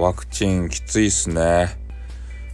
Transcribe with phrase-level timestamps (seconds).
[0.00, 1.76] ワクチンきついっすね。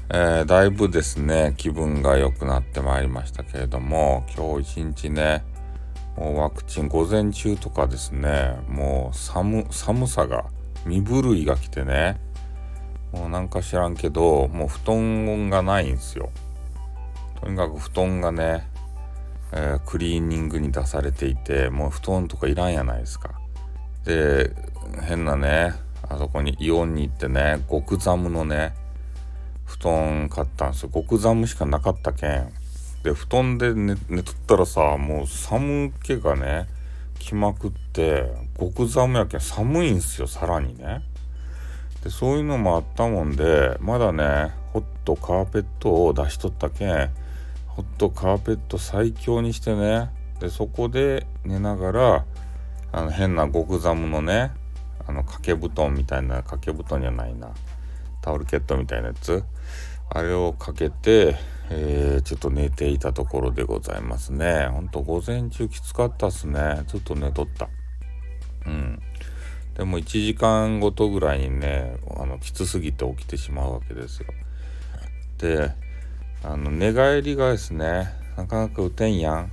[0.08, 5.44] えー、だいぶですね、気分が良くなってまいりましたけれども、今日一日ね、
[6.16, 9.66] もうワクチン午前中とかですね、もう寒、
[10.06, 10.46] さが、
[10.86, 12.18] 身震いが来てね、
[13.12, 16.30] もうなんか知らんけど、もう布団がないんですよ。
[17.40, 18.66] とにかく布団がね、
[19.52, 23.32] えー、クリーニングに出されていて、もう布団とかいらんやないですか。
[24.04, 24.50] で、
[25.02, 25.74] 変なね、
[26.08, 28.74] あそこにイオンに行ってね極寒のね
[29.64, 30.90] 布団買ったんですよ。
[30.92, 32.52] 極寒しかなかったけん。
[33.02, 36.66] で布団で寝寝とったらさもう寒気がね
[37.18, 41.02] 来まくって極寒やけん寒いんすよさらにね。
[42.02, 47.10] でそういうのもあったもんでまだねホットカーペットを出しとったけん
[47.66, 52.24] ホットカーペット最強にしてねでそこで寝ながら
[52.92, 54.52] あの変な極寒のね
[55.06, 57.54] あの掛け布団みたいな掛け布団じゃないな。
[58.22, 59.44] タオルケットみたいなやつ。
[60.10, 61.36] あれをかけて、
[61.70, 64.68] えー、ちょっと寝ていたところでございますね。
[64.70, 66.82] ほんと午前中きつかったっすね。
[66.86, 67.68] ずっと寝とった。
[68.66, 69.02] うん。
[69.74, 74.26] でも1時間ごとぐらいにねあのきつすぎて起きてしまうわけですよ。
[75.38, 75.72] で
[76.44, 79.50] あの寝返りがですねなかなか打てんやん。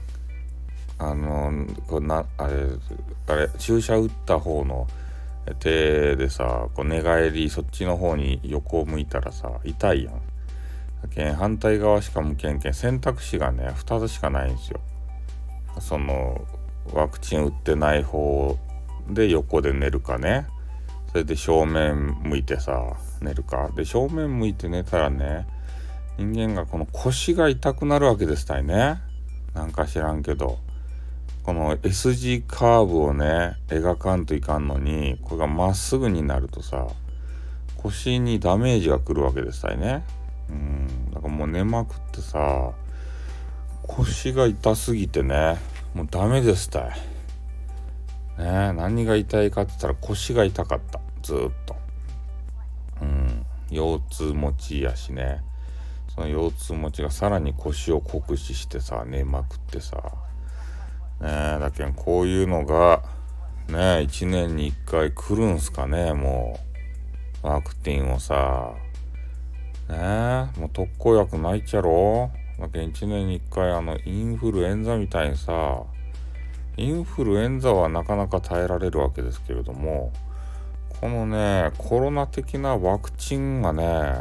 [0.99, 2.53] あのこなあれ
[3.27, 4.87] あれ注射打った方の
[5.59, 10.13] 手でさこう寝返りそっちの方に横を向いたらさ痛いやん。
[11.01, 14.79] だけん反対側しか向けんけん選択肢がね2つしかないんですよ。
[15.79, 16.45] その
[16.93, 18.57] ワクチン打ってない方
[19.09, 20.45] で横で寝るかね
[21.09, 25.47] それで正面向いてさ寝るかで正面向いて寝たらね
[26.17, 28.99] 人間がこの腰が痛くなるわけですたいね
[29.53, 30.59] なんか知らんけど。
[31.43, 36.87] この S 字カーブをね描かんといかんのにこれがまっすぐになるとさ
[37.77, 40.03] 腰にダメージがくるわけですたいね。
[40.49, 42.71] うんだからもう寝まくってさ
[43.83, 45.57] 腰が痛すぎてね
[45.95, 46.91] もうダメですたい
[48.37, 50.99] ね何が痛いかって言ったら腰が痛かった。
[51.23, 51.75] ずっと。
[53.01, 55.41] うん腰痛持ちやしね。
[56.13, 59.97] その腰痛持ちがさらに腰を酷使してさ寝まくってさ。
[61.21, 63.03] ねえだけどこういうのが
[63.67, 63.75] ね
[64.07, 66.59] 1年に1回来るんすかねも
[67.43, 68.73] うワクチンをさ。
[69.89, 72.31] ねえもう特効薬ないっちゃろ？
[72.59, 75.83] だけん1年に1回あのインフルエンザみたいにさ
[76.77, 80.13] インフルエンザはなかなか耐えられるわけですけれども
[81.01, 84.13] このねコロナ的なワクチンがね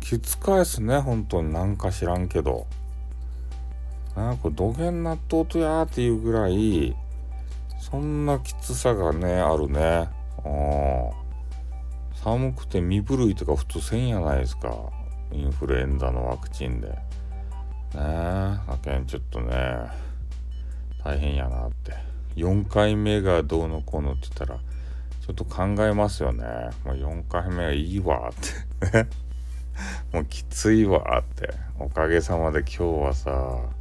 [0.00, 1.52] きつかいっすね本当に。
[1.52, 2.66] なんか知らんけど。
[4.18, 6.96] なこれ土下納豆とやーっていうぐらい
[7.78, 10.08] そんなきつさがねあるね。
[12.22, 14.90] 寒くて身震いとか普通せんやないですか。
[15.32, 16.88] インフルエンザのワクチンで。
[16.88, 16.96] ね
[17.94, 18.00] え。
[18.66, 19.54] だけんちょっとね
[21.04, 21.92] 大変やなって。
[22.34, 26.44] 4回目がどうのこうのって言ったらちょっと考えますよね。
[26.84, 29.06] もう4回目はいいわって。
[30.12, 31.50] もうきついわって。
[31.78, 33.77] おかげさまで今日はさ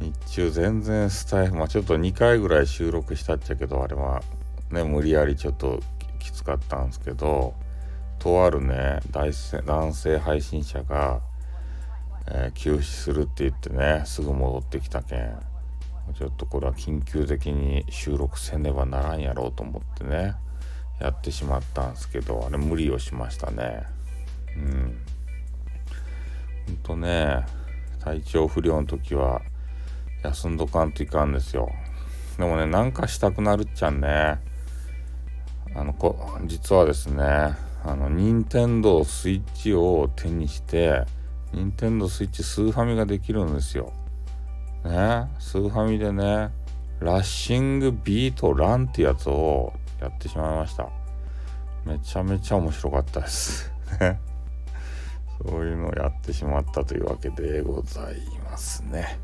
[0.00, 4.22] 日中全然スタイルまあちょっと2回ぐらい収録したっちゃけどあれは
[4.70, 5.80] ね無理やりちょっと
[6.18, 7.54] きつかったんですけど
[8.18, 11.20] とあるね男性配信者が、
[12.28, 15.38] えー、休止するって言ってねすぐ戻ってきたけん
[16.16, 20.34] ちょっとこれは緊急的に収録せねばならんやろうと思ってね
[21.00, 23.84] やってしまったんですけどあれ無理をしましたね。
[24.56, 24.98] うん。
[26.66, 27.44] ほんとね
[28.00, 29.42] 体調不良の時は
[30.22, 31.70] 休んどかんといかんですよ。
[32.38, 34.40] でもねなんかしたくなるっちゃんね。
[35.74, 37.24] あのこ実はですね
[37.84, 41.04] あの任天堂スイッチを手にして
[41.52, 43.92] 任天堂スイッチスーファミができるんですよ。
[44.84, 45.28] ね。
[45.38, 46.50] スーファミでね
[47.00, 50.88] ラッシングビートランってやつをやってしまいました。
[51.84, 53.72] めちゃめちゃ面白かったです。
[54.00, 54.20] ね。
[55.46, 59.18] そういうのをやってしまったというわけでございますね。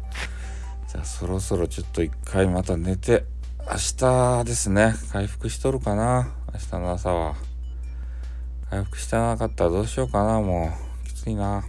[0.94, 3.24] じゃあそろそろちょっと一回また寝て、
[3.66, 6.32] 明日ですね、回復しとるかな？
[6.52, 7.34] 明日の朝は。
[8.70, 10.72] 回復してなかったらどうしようかなも
[11.04, 11.08] う。
[11.08, 11.64] きついな。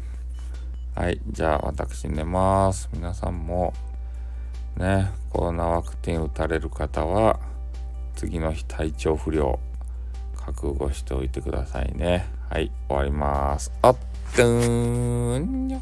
[0.94, 1.20] はい。
[1.32, 2.88] じゃあ私寝ます。
[2.94, 3.74] 皆さんも、
[4.78, 7.40] ね、コロナワクチン打たれる方は、
[8.16, 9.60] 次の日体調不良、
[10.36, 12.28] 覚悟しておいてくださいね。
[12.52, 12.72] はい。
[12.88, 13.72] 終わります。
[13.82, 13.98] あっ、
[14.36, 15.82] とーん。